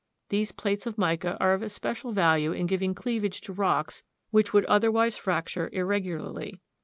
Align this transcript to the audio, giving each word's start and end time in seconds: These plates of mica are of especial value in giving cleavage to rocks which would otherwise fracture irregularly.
These 0.29 0.51
plates 0.51 0.87
of 0.87 0.97
mica 0.97 1.37
are 1.39 1.53
of 1.53 1.61
especial 1.61 2.11
value 2.11 2.53
in 2.53 2.65
giving 2.65 2.95
cleavage 2.95 3.39
to 3.41 3.53
rocks 3.53 4.01
which 4.31 4.51
would 4.51 4.65
otherwise 4.65 5.15
fracture 5.15 5.69
irregularly. 5.73 6.59